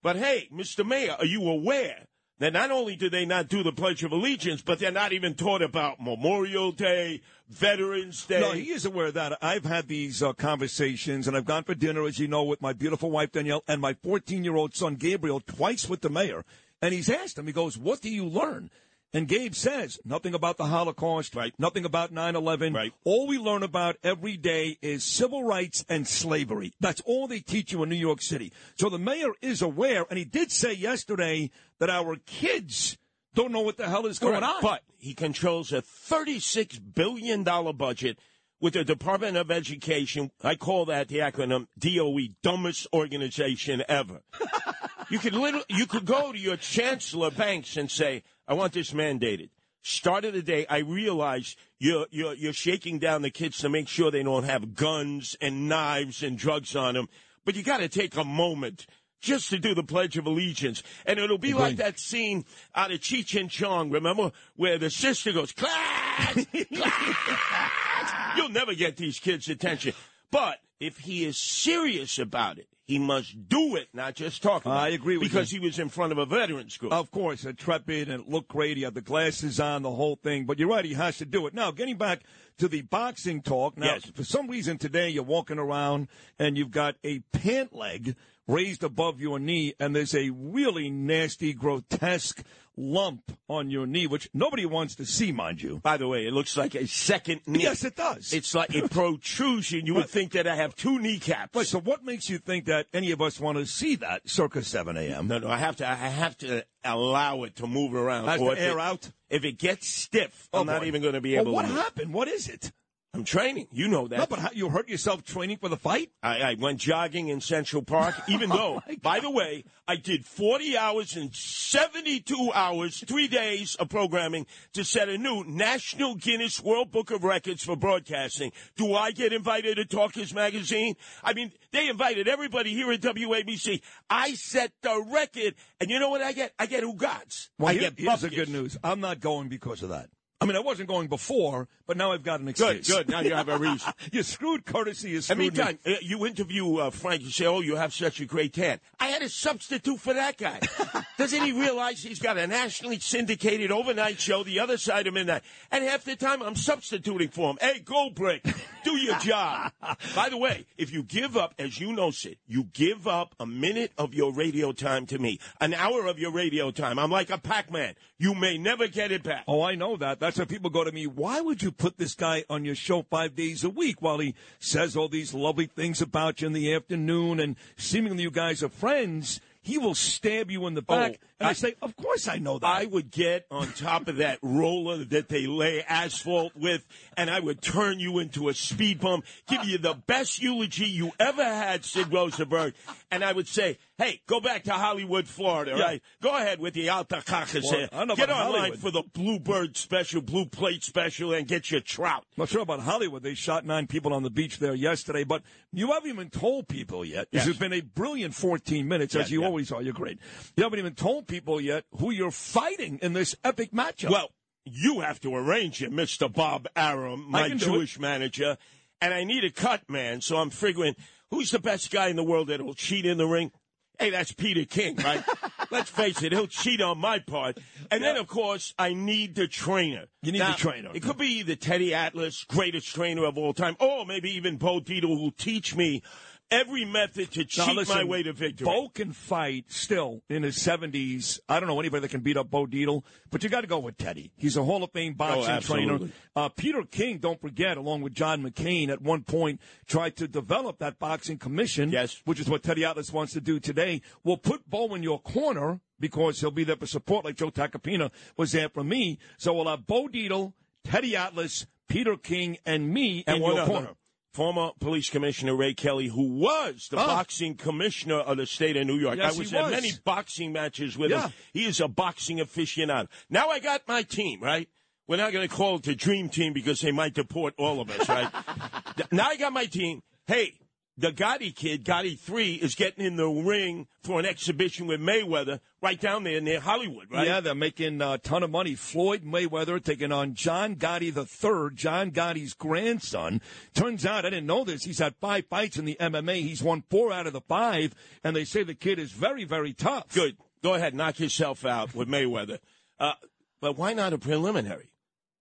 But 0.02 0.16
hey, 0.16 0.48
Mr. 0.52 0.86
Mayor, 0.86 1.16
are 1.18 1.26
you 1.26 1.48
aware 1.48 2.06
that 2.38 2.54
not 2.54 2.70
only 2.70 2.96
do 2.96 3.10
they 3.10 3.26
not 3.26 3.48
do 3.48 3.62
the 3.62 3.72
Pledge 3.72 4.02
of 4.02 4.12
Allegiance, 4.12 4.62
but 4.62 4.78
they're 4.78 4.90
not 4.90 5.12
even 5.12 5.34
taught 5.34 5.60
about 5.60 6.00
Memorial 6.00 6.72
Day, 6.72 7.20
Veterans 7.48 8.24
Day? 8.24 8.40
No, 8.40 8.52
he 8.52 8.70
is 8.70 8.86
aware 8.86 9.06
of 9.06 9.14
that. 9.14 9.36
I've 9.42 9.66
had 9.66 9.88
these 9.88 10.22
uh, 10.22 10.32
conversations, 10.32 11.28
and 11.28 11.36
I've 11.36 11.44
gone 11.44 11.64
for 11.64 11.74
dinner, 11.74 12.06
as 12.06 12.18
you 12.18 12.28
know, 12.28 12.44
with 12.44 12.62
my 12.62 12.72
beautiful 12.72 13.10
wife 13.10 13.32
Danielle 13.32 13.62
and 13.68 13.80
my 13.80 13.92
14 13.92 14.42
year 14.42 14.56
old 14.56 14.74
son 14.74 14.94
Gabriel 14.94 15.40
twice 15.40 15.86
with 15.88 16.00
the 16.00 16.10
mayor. 16.10 16.44
And 16.80 16.94
he's 16.94 17.10
asked 17.10 17.36
him, 17.36 17.46
he 17.46 17.52
goes, 17.52 17.76
"What 17.76 18.00
do 18.00 18.08
you 18.08 18.24
learn?" 18.24 18.70
And 19.12 19.26
Gabe 19.26 19.54
says, 19.54 19.98
"Nothing 20.04 20.34
about 20.34 20.56
the 20.56 20.66
Holocaust, 20.66 21.34
Right. 21.34 21.52
Nothing 21.58 21.84
about 21.84 22.12
9/11. 22.12 22.74
Right. 22.74 22.92
All 23.04 23.26
we 23.26 23.38
learn 23.38 23.62
about 23.62 23.96
every 24.04 24.36
day 24.36 24.78
is 24.82 25.02
civil 25.02 25.42
rights 25.42 25.84
and 25.88 26.06
slavery. 26.06 26.72
That's 26.80 27.00
all 27.02 27.26
they 27.26 27.40
teach 27.40 27.72
you 27.72 27.82
in 27.82 27.88
New 27.88 27.96
York 27.96 28.22
City." 28.22 28.52
So 28.76 28.88
the 28.88 28.98
mayor 28.98 29.32
is 29.42 29.62
aware, 29.62 30.06
and 30.08 30.18
he 30.18 30.24
did 30.24 30.52
say 30.52 30.72
yesterday 30.72 31.50
that 31.78 31.90
our 31.90 32.16
kids 32.24 32.96
don't 33.34 33.52
know 33.52 33.60
what 33.60 33.76
the 33.76 33.88
hell 33.88 34.06
is 34.06 34.18
going 34.18 34.42
on. 34.42 34.62
But 34.62 34.82
he 34.98 35.14
controls 35.14 35.72
a 35.72 35.82
$36 35.82 36.94
billion 36.94 37.42
budget 37.44 38.18
with 38.60 38.74
the 38.74 38.84
Department 38.84 39.36
of 39.36 39.50
Education. 39.50 40.30
I 40.42 40.54
call 40.54 40.84
that 40.86 41.08
the 41.08 41.18
acronym 41.18 41.66
DOE, 41.78 42.34
dumbest 42.42 42.86
organization 42.92 43.82
ever. 43.88 44.20
you 45.10 45.18
could 45.18 45.34
literally, 45.34 45.64
you 45.68 45.86
could 45.86 46.04
go 46.04 46.32
to 46.32 46.38
your 46.38 46.56
Chancellor 46.56 47.30
Banks 47.30 47.76
and 47.76 47.90
say, 47.90 48.22
I 48.50 48.54
want 48.54 48.72
this 48.72 48.90
mandated. 48.90 49.50
Start 49.80 50.24
of 50.24 50.34
the 50.34 50.42
day, 50.42 50.66
I 50.68 50.78
realize 50.78 51.54
you're, 51.78 52.06
you're, 52.10 52.34
you're 52.34 52.52
shaking 52.52 52.98
down 52.98 53.22
the 53.22 53.30
kids 53.30 53.58
to 53.58 53.68
make 53.68 53.86
sure 53.86 54.10
they 54.10 54.24
don't 54.24 54.42
have 54.42 54.74
guns 54.74 55.36
and 55.40 55.68
knives 55.68 56.24
and 56.24 56.36
drugs 56.36 56.74
on 56.74 56.94
them. 56.94 57.08
But 57.44 57.54
you 57.54 57.62
got 57.62 57.78
to 57.78 57.88
take 57.88 58.16
a 58.16 58.24
moment 58.24 58.88
just 59.20 59.50
to 59.50 59.58
do 59.60 59.72
the 59.72 59.84
Pledge 59.84 60.16
of 60.16 60.26
Allegiance. 60.26 60.82
And 61.06 61.20
it'll 61.20 61.38
be 61.38 61.54
like 61.54 61.76
that 61.76 62.00
scene 62.00 62.44
out 62.74 62.90
of 62.90 62.98
Cheech 62.98 63.38
and 63.38 63.48
Chong, 63.48 63.90
remember? 63.90 64.32
Where 64.56 64.78
the 64.78 64.90
sister 64.90 65.32
goes, 65.32 65.52
class, 65.52 66.44
class. 66.74 68.36
You'll 68.36 68.48
never 68.48 68.74
get 68.74 68.96
these 68.96 69.20
kids' 69.20 69.48
attention. 69.48 69.94
But 70.30 70.58
if 70.78 70.98
he 70.98 71.24
is 71.24 71.38
serious 71.38 72.18
about 72.18 72.58
it, 72.58 72.68
he 72.86 72.98
must 72.98 73.48
do 73.48 73.76
it, 73.76 73.88
not 73.92 74.16
just 74.16 74.42
talk 74.42 74.64
about 74.64 74.76
it. 74.76 74.80
I 74.80 74.88
agree 74.88 75.16
with 75.16 75.28
Because 75.28 75.52
you. 75.52 75.60
he 75.60 75.66
was 75.66 75.78
in 75.78 75.88
front 75.88 76.10
of 76.10 76.18
a 76.18 76.26
veterans 76.26 76.76
group. 76.76 76.92
Of 76.92 77.12
course, 77.12 77.44
intrepid 77.44 78.08
and 78.08 78.22
it 78.24 78.28
looked 78.28 78.48
great. 78.48 78.76
He 78.76 78.82
had 78.82 78.94
the 78.94 79.00
glasses 79.00 79.60
on, 79.60 79.82
the 79.82 79.92
whole 79.92 80.16
thing. 80.16 80.44
But 80.44 80.58
you're 80.58 80.68
right, 80.68 80.84
he 80.84 80.94
has 80.94 81.18
to 81.18 81.24
do 81.24 81.46
it. 81.46 81.54
Now, 81.54 81.70
getting 81.70 81.96
back 81.96 82.22
to 82.58 82.66
the 82.66 82.82
boxing 82.82 83.42
talk. 83.42 83.76
Now, 83.78 83.94
Yes. 83.94 84.06
for 84.12 84.24
some 84.24 84.48
reason 84.48 84.76
today, 84.76 85.08
you're 85.08 85.22
walking 85.22 85.58
around 85.58 86.08
and 86.38 86.58
you've 86.58 86.72
got 86.72 86.96
a 87.04 87.20
pant 87.32 87.74
leg 87.76 88.16
raised 88.48 88.82
above 88.82 89.20
your 89.20 89.38
knee, 89.38 89.74
and 89.78 89.94
there's 89.94 90.14
a 90.14 90.30
really 90.30 90.90
nasty, 90.90 91.52
grotesque 91.52 92.42
lump 92.80 93.32
on 93.48 93.70
your 93.70 93.86
knee, 93.86 94.06
which 94.06 94.28
nobody 94.32 94.64
wants 94.64 94.94
to 94.96 95.04
see, 95.04 95.32
mind 95.32 95.60
you. 95.60 95.78
By 95.82 95.96
the 95.98 96.08
way, 96.08 96.26
it 96.26 96.32
looks 96.32 96.56
like 96.56 96.74
a 96.74 96.86
second 96.86 97.42
knee. 97.46 97.62
Yes, 97.64 97.84
it 97.84 97.94
does. 97.96 98.32
It's 98.32 98.54
like 98.54 98.74
a 98.74 98.88
protrusion. 98.88 99.86
You 99.86 99.94
would 99.94 100.08
think 100.08 100.32
that 100.32 100.46
I 100.46 100.56
have 100.56 100.74
two 100.74 100.98
kneecaps. 100.98 101.54
Right, 101.54 101.66
so 101.66 101.78
what 101.80 102.04
makes 102.04 102.30
you 102.30 102.38
think 102.38 102.64
that 102.66 102.86
any 102.94 103.10
of 103.10 103.20
us 103.20 103.38
want 103.38 103.58
to 103.58 103.66
see 103.66 103.96
that 103.96 104.28
circa 104.28 104.62
7 104.64 104.96
a.m.? 104.96 105.28
No, 105.28 105.38
no, 105.38 105.48
I 105.48 105.58
have 105.58 105.76
to. 105.76 105.88
I 105.88 105.94
have 105.94 106.36
to 106.38 106.64
allow 106.84 107.42
it 107.44 107.56
to 107.56 107.66
move 107.66 107.94
around. 107.94 108.24
Has 108.26 108.40
or 108.40 108.54
to 108.54 108.60
if 108.60 108.66
air 108.66 108.78
it- 108.78 108.82
out? 108.82 109.10
If 109.28 109.44
it 109.44 109.58
gets 109.58 109.86
stiff, 109.88 110.48
oh, 110.52 110.62
I'm 110.62 110.68
Oh, 110.68 110.72
not 110.72 110.86
even 110.86 111.02
going 111.02 111.14
to 111.14 111.20
be 111.20 111.34
Well, 111.34 111.42
able. 111.42 111.52
what 111.52 111.62
to 111.62 111.68
move. 111.68 111.76
happened? 111.78 112.12
What 112.14 112.26
is 112.26 112.48
it? 112.48 112.72
I'm 113.12 113.24
training. 113.24 113.66
You 113.72 113.88
know 113.88 114.06
that. 114.06 114.18
No, 114.18 114.26
but 114.26 114.38
how, 114.38 114.50
you 114.52 114.68
hurt 114.68 114.88
yourself 114.88 115.24
training 115.24 115.56
for 115.56 115.68
the 115.68 115.76
fight? 115.76 116.10
I, 116.22 116.40
I 116.52 116.56
went 116.58 116.78
jogging 116.78 117.28
in 117.28 117.40
Central 117.40 117.82
Park, 117.82 118.14
even 118.28 118.50
though, 118.50 118.80
oh 118.88 118.94
by 119.02 119.18
the 119.18 119.30
way, 119.30 119.64
I 119.88 119.96
did 119.96 120.24
40 120.24 120.78
hours 120.78 121.16
and 121.16 121.34
72 121.34 122.52
hours, 122.54 123.02
three 123.06 123.26
days 123.26 123.74
of 123.74 123.88
programming 123.88 124.46
to 124.74 124.84
set 124.84 125.08
a 125.08 125.18
new 125.18 125.42
National 125.44 126.14
Guinness 126.14 126.62
World 126.62 126.92
Book 126.92 127.10
of 127.10 127.24
Records 127.24 127.64
for 127.64 127.74
broadcasting. 127.74 128.52
Do 128.76 128.94
I 128.94 129.10
get 129.10 129.32
invited 129.32 129.76
to 129.76 129.84
Talkers 129.86 130.32
Magazine? 130.32 130.94
I 131.24 131.34
mean, 131.34 131.50
they 131.72 131.88
invited 131.88 132.28
everybody 132.28 132.72
here 132.72 132.92
at 132.92 133.00
WABC. 133.00 133.82
I 134.08 134.34
set 134.34 134.70
the 134.82 135.04
record, 135.10 135.56
and 135.80 135.90
you 135.90 135.98
know 135.98 136.10
what 136.10 136.22
I 136.22 136.32
get? 136.32 136.52
I 136.60 136.66
get 136.66 136.84
Ugats. 136.84 137.48
Well, 137.58 137.70
I 137.70 137.72
here- 137.72 137.90
get 137.90 137.98
here's 137.98 138.20
the 138.20 138.30
good 138.30 138.48
news. 138.50 138.78
I'm 138.84 139.00
not 139.00 139.18
going 139.18 139.48
because 139.48 139.82
of 139.82 139.88
that. 139.88 140.10
I 140.42 140.46
mean, 140.46 140.56
I 140.56 140.60
wasn't 140.60 140.88
going 140.88 141.08
before, 141.08 141.68
but 141.86 141.98
now 141.98 142.12
I've 142.12 142.22
got 142.22 142.40
an 142.40 142.48
excuse. 142.48 142.88
good. 142.88 143.06
Good. 143.06 143.08
Now 143.10 143.20
you 143.20 143.34
have 143.34 143.48
a 143.50 143.58
reason. 143.58 143.92
you 144.10 144.22
screwed 144.22 144.64
courtesy. 144.64 145.10
You 145.10 145.20
screwed 145.20 145.54
mean, 145.56 145.66
me. 145.84 145.94
Uh, 145.94 145.96
you 146.00 146.24
interview 146.26 146.76
uh, 146.76 146.90
Frank. 146.90 147.22
You 147.22 147.30
say, 147.30 147.44
"Oh, 147.46 147.60
you 147.60 147.76
have 147.76 147.92
such 147.92 148.20
a 148.20 148.24
great 148.24 148.54
tan." 148.54 148.80
I 148.98 149.08
had 149.08 149.22
a 149.22 149.28
substitute 149.28 150.00
for 150.00 150.14
that 150.14 150.38
guy. 150.38 150.60
Doesn't 151.18 151.42
he 151.42 151.52
realize 151.52 152.02
he's 152.02 152.18
got 152.20 152.38
a 152.38 152.46
nationally 152.46 152.98
syndicated 153.00 153.70
overnight 153.70 154.18
show, 154.18 154.42
the 154.42 154.60
other 154.60 154.78
side 154.78 155.06
of 155.06 155.12
midnight, 155.14 155.42
and 155.70 155.84
half 155.84 156.04
the 156.04 156.16
time 156.16 156.42
I'm 156.42 156.56
substituting 156.56 157.28
for 157.28 157.50
him. 157.50 157.58
Hey, 157.60 157.80
Goldbrick, 157.80 158.42
do 158.82 158.96
your 158.96 159.18
job. 159.20 159.72
By 160.14 160.30
the 160.30 160.38
way, 160.38 160.64
if 160.78 160.90
you 160.90 161.02
give 161.02 161.36
up, 161.36 161.54
as 161.58 161.78
you 161.78 161.92
know, 161.92 162.10
Sid, 162.10 162.38
you 162.46 162.64
give 162.72 163.06
up 163.06 163.34
a 163.38 163.44
minute 163.46 163.92
of 163.98 164.14
your 164.14 164.32
radio 164.32 164.72
time 164.72 165.04
to 165.06 165.18
me, 165.18 165.38
an 165.60 165.74
hour 165.74 166.06
of 166.06 166.18
your 166.18 166.32
radio 166.32 166.70
time. 166.70 166.98
I'm 166.98 167.10
like 167.10 167.28
a 167.28 167.36
Pac-Man. 167.36 167.94
You 168.18 168.34
may 168.34 168.56
never 168.58 168.86
get 168.86 169.12
it 169.12 169.22
back. 169.22 169.44
Oh, 169.46 169.62
I 169.62 169.74
know 169.74 169.96
that. 169.96 170.20
That's 170.20 170.29
why 170.38 170.44
people 170.44 170.70
go 170.70 170.84
to 170.84 170.92
me. 170.92 171.06
Why 171.06 171.40
would 171.40 171.62
you 171.62 171.70
put 171.70 171.98
this 171.98 172.14
guy 172.14 172.44
on 172.50 172.64
your 172.64 172.74
show 172.74 173.02
five 173.02 173.34
days 173.34 173.64
a 173.64 173.70
week 173.70 174.02
while 174.02 174.18
he 174.18 174.34
says 174.58 174.96
all 174.96 175.08
these 175.08 175.34
lovely 175.34 175.66
things 175.66 176.02
about 176.02 176.40
you 176.40 176.46
in 176.48 176.52
the 176.52 176.74
afternoon 176.74 177.40
and 177.40 177.56
seemingly 177.76 178.22
you 178.22 178.30
guys 178.30 178.62
are 178.62 178.68
friends? 178.68 179.40
He 179.62 179.76
will 179.76 179.94
stab 179.94 180.50
you 180.50 180.66
in 180.66 180.74
the 180.74 180.84
oh, 180.88 180.96
back. 180.96 181.18
Oh, 181.22 181.26
and 181.40 181.46
I, 181.46 181.50
I- 181.50 181.54
say, 181.54 181.74
of 181.82 181.94
course 181.96 182.28
I 182.28 182.36
know 182.36 182.58
that. 182.58 182.66
I 182.66 182.86
would 182.86 183.10
get 183.10 183.46
on 183.50 183.70
top 183.72 184.08
of 184.08 184.16
that 184.16 184.38
roller 184.42 185.04
that 185.04 185.28
they 185.28 185.46
lay 185.46 185.82
asphalt 185.82 186.56
with, 186.56 186.86
and 187.16 187.28
I 187.30 187.40
would 187.40 187.60
turn 187.60 188.00
you 188.00 188.18
into 188.20 188.48
a 188.48 188.54
speed 188.54 189.00
bump, 189.00 189.26
give 189.48 189.64
you 189.64 189.76
the 189.76 189.94
best 189.94 190.40
eulogy 190.40 190.86
you 190.86 191.12
ever 191.20 191.44
had, 191.44 191.84
Sid 191.84 192.12
Rosenberg, 192.12 192.74
and 193.10 193.22
I 193.22 193.32
would 193.32 193.48
say, 193.48 193.78
hey, 194.00 194.22
go 194.26 194.40
back 194.40 194.64
to 194.64 194.72
Hollywood, 194.72 195.28
Florida, 195.28 195.72
Yeah. 195.76 195.82
right? 195.84 196.02
Go 196.22 196.34
ahead 196.34 196.58
with 196.58 196.72
the 196.72 196.88
alta 196.88 197.16
cacas 197.16 197.64
Well, 197.64 197.72
here. 197.78 197.88
I 197.92 197.98
don't 197.98 198.08
know 198.08 198.16
Get 198.16 198.30
online 198.30 198.76
for 198.78 198.90
the 198.90 199.02
Bluebird 199.12 199.76
special, 199.76 200.22
Blue 200.22 200.46
Plate 200.46 200.82
special, 200.82 201.34
and 201.34 201.46
get 201.46 201.70
your 201.70 201.80
trout. 201.80 202.24
I'm 202.30 202.42
not 202.42 202.48
sure 202.48 202.62
about 202.62 202.80
Hollywood. 202.80 203.22
They 203.22 203.34
shot 203.34 203.66
nine 203.66 203.86
people 203.86 204.14
on 204.14 204.22
the 204.22 204.30
beach 204.30 204.58
there 204.58 204.74
yesterday, 204.74 205.24
but 205.24 205.42
you 205.70 205.92
haven't 205.92 206.08
even 206.08 206.30
told 206.30 206.66
people 206.66 207.04
yet. 207.04 207.28
Yes. 207.30 207.44
This 207.44 207.48
has 207.48 207.58
been 207.58 207.74
a 207.74 207.82
brilliant 207.82 208.34
14 208.34 208.88
minutes, 208.88 209.14
Yeah, 209.14 209.20
as 209.20 209.30
you 209.30 209.42
yeah. 209.42 209.46
always 209.48 209.70
are. 209.70 209.82
You're 209.82 209.92
great. 209.92 210.18
You 210.56 210.62
haven't 210.64 210.78
even 210.78 210.94
told 210.94 211.26
people 211.26 211.60
yet 211.60 211.84
who 211.98 212.10
you're 212.10 212.30
fighting 212.30 212.98
in 213.02 213.12
this 213.12 213.36
epic 213.44 213.70
matchup. 213.70 214.10
Well, 214.10 214.30
you 214.64 215.00
have 215.00 215.20
to 215.20 215.34
arrange 215.34 215.82
it, 215.82 215.92
Mr. 215.92 216.32
Bob 216.32 216.68
Arum, 216.74 217.26
my 217.30 217.50
Jewish 217.50 217.98
manager, 217.98 218.56
and 219.00 219.12
I 219.12 219.24
need 219.24 219.44
a 219.44 219.50
cut 219.50 219.88
man. 219.90 220.20
So 220.22 220.36
I'm 220.38 220.50
figuring, 220.50 220.96
who's 221.30 221.50
the 221.50 221.58
best 221.58 221.90
guy 221.90 222.08
in 222.08 222.16
the 222.16 222.24
world 222.24 222.48
that'll 222.48 222.74
cheat 222.74 223.04
in 223.06 223.18
the 223.18 223.26
ring? 223.26 223.52
Hey, 224.00 224.08
that's 224.08 224.32
Peter 224.32 224.64
King, 224.64 224.96
right? 224.96 225.22
Let's 225.70 225.90
face 225.90 226.22
it, 226.22 226.32
he'll 226.32 226.46
cheat 226.46 226.80
on 226.80 226.98
my 226.98 227.18
part. 227.18 227.58
And 227.90 228.02
then, 228.02 228.16
of 228.16 228.26
course, 228.26 228.72
I 228.78 228.94
need 228.94 229.34
the 229.34 229.46
trainer. 229.46 230.06
You 230.22 230.32
need 230.32 230.38
Now, 230.38 230.52
the 230.52 230.58
trainer. 230.58 230.90
It 230.94 231.02
could 231.02 231.18
be 231.18 231.40
either 231.40 231.54
Teddy 231.54 231.92
Atlas, 231.92 232.44
greatest 232.44 232.88
trainer 232.94 233.24
of 233.26 233.36
all 233.36 233.52
time, 233.52 233.76
or 233.78 234.06
maybe 234.06 234.30
even 234.30 234.56
Bo 234.56 234.80
Dietl, 234.80 235.02
who'll 235.02 235.30
teach 235.32 235.76
me 235.76 236.02
every 236.50 236.84
method 236.84 237.30
to 237.32 237.44
cheat 237.44 237.76
listen, 237.76 237.96
my 237.96 238.04
way 238.04 238.22
to 238.22 238.32
victory. 238.32 238.64
Bo 238.64 238.88
can 238.88 239.12
fight 239.12 239.66
still 239.68 240.22
in 240.28 240.42
his 240.42 240.56
70s. 240.58 241.38
I 241.48 241.60
don't 241.60 241.68
know 241.68 241.78
anybody 241.80 242.02
that 242.02 242.10
can 242.10 242.20
beat 242.20 242.36
up 242.36 242.50
Bo 242.50 242.66
Dietl, 242.66 243.02
but 243.30 243.42
you 243.42 243.48
got 243.48 243.60
to 243.62 243.66
go 243.66 243.78
with 243.78 243.96
Teddy. 243.96 244.32
He's 244.36 244.56
a 244.56 244.62
Hall 244.64 244.82
of 244.82 244.90
Fame 244.92 245.14
boxing 245.14 245.54
Oh, 245.54 245.60
trainer. 245.60 245.98
Uh, 246.34 246.48
Peter 246.48 246.82
King, 246.82 247.18
don't 247.18 247.40
forget, 247.40 247.76
along 247.76 248.02
with 248.02 248.14
John 248.14 248.42
McCain, 248.42 248.88
at 248.88 249.00
one 249.02 249.22
point 249.22 249.60
tried 249.86 250.16
to 250.16 250.28
develop 250.28 250.78
that 250.78 250.98
boxing 250.98 251.38
commission, 251.38 251.90
Yes. 251.90 252.20
which 252.24 252.40
is 252.40 252.48
what 252.48 252.62
Teddy 252.62 252.84
Atlas 252.84 253.12
wants 253.12 253.32
to 253.34 253.40
do 253.40 253.60
today. 253.60 254.02
We'll 254.24 254.36
put 254.36 254.68
Bo 254.68 254.94
in 254.94 255.02
your 255.02 255.20
corner 255.20 255.80
because 255.98 256.40
he'll 256.40 256.50
be 256.50 256.64
there 256.64 256.76
for 256.76 256.86
support, 256.86 257.24
like 257.24 257.36
Joe 257.36 257.50
Tacopina 257.50 258.10
was 258.36 258.52
there 258.52 258.68
for 258.68 258.82
me. 258.82 259.18
So 259.38 259.52
we'll 259.54 259.68
have 259.68 259.86
Bo 259.86 260.08
Dietl, 260.08 260.52
Teddy 260.84 261.14
Atlas, 261.16 261.66
Peter 261.88 262.16
King, 262.16 262.56
and 262.64 262.88
me 262.88 263.24
and 263.26 263.36
in 263.38 263.42
your 263.42 263.60
other. 263.60 263.66
corner. 263.70 263.90
Former 264.32 264.70
police 264.78 265.10
commissioner 265.10 265.56
Ray 265.56 265.74
Kelly, 265.74 266.06
who 266.06 266.38
was 266.38 266.86
the 266.90 266.96
Oh. 266.98 267.06
boxing 267.06 267.56
commissioner 267.56 268.18
of 268.20 268.36
the 268.36 268.46
state 268.46 268.76
of 268.76 268.86
New 268.86 268.96
York. 268.98 269.16
Yes, 269.16 269.34
I 269.34 269.38
was 269.38 269.50
he 269.50 269.56
at 269.56 269.70
many 269.70 269.90
boxing 270.04 270.52
matches 270.52 270.96
with 270.96 271.10
Yeah. 271.10 271.22
him. 271.28 271.32
He 271.52 271.64
is 271.64 271.80
a 271.80 271.88
boxing 271.88 272.38
aficionado. 272.38 273.08
Now 273.28 273.48
I 273.48 273.58
got 273.58 273.88
my 273.88 274.02
team, 274.02 274.40
right? 274.40 274.68
We're 275.08 275.16
not 275.16 275.32
going 275.32 275.48
to 275.48 275.52
call 275.52 275.76
it 275.76 275.82
the 275.82 275.96
dream 275.96 276.28
team 276.28 276.52
because 276.52 276.80
they 276.80 276.92
might 276.92 277.14
deport 277.14 277.54
all 277.58 277.80
of 277.80 277.90
us, 277.90 278.08
right? 278.08 278.30
now 279.12 279.26
I 279.26 279.36
got 279.36 279.52
my 279.52 279.66
team. 279.66 280.02
Hey, 280.28 280.54
the 281.00 281.12
Gotti 281.12 281.54
kid, 281.54 281.84
Gotti 281.84 282.18
3, 282.18 282.56
is 282.56 282.74
getting 282.74 283.04
in 283.04 283.16
the 283.16 283.26
ring 283.26 283.86
for 284.02 284.20
an 284.20 284.26
exhibition 284.26 284.86
with 284.86 285.00
Mayweather 285.00 285.60
right 285.82 285.98
down 285.98 286.24
there 286.24 286.42
near 286.42 286.60
Hollywood, 286.60 287.06
right? 287.10 287.26
Yeah, 287.26 287.40
they're 287.40 287.54
making 287.54 288.02
a 288.02 288.18
ton 288.18 288.42
of 288.42 288.50
money. 288.50 288.74
Floyd 288.74 289.24
Mayweather 289.24 289.82
taking 289.82 290.12
on 290.12 290.34
John 290.34 290.76
Gotti 290.76 291.16
III, 291.16 291.74
John 291.74 292.10
Gotti's 292.10 292.52
grandson. 292.52 293.40
Turns 293.74 294.04
out, 294.04 294.26
I 294.26 294.30
didn't 294.30 294.46
know 294.46 294.64
this, 294.64 294.84
he's 294.84 294.98
had 294.98 295.16
five 295.16 295.46
fights 295.46 295.78
in 295.78 295.86
the 295.86 295.96
MMA. 295.98 296.42
He's 296.42 296.62
won 296.62 296.84
four 296.90 297.12
out 297.12 297.26
of 297.26 297.32
the 297.32 297.40
five, 297.40 297.94
and 298.22 298.36
they 298.36 298.44
say 298.44 298.62
the 298.62 298.74
kid 298.74 298.98
is 298.98 299.12
very, 299.12 299.44
very 299.44 299.72
tough. 299.72 300.12
Good. 300.12 300.36
Go 300.62 300.74
ahead, 300.74 300.94
knock 300.94 301.18
yourself 301.18 301.64
out 301.64 301.94
with 301.94 302.08
Mayweather. 302.08 302.58
Uh, 302.98 303.14
but 303.62 303.78
why 303.78 303.94
not 303.94 304.12
a 304.12 304.18
preliminary? 304.18 304.90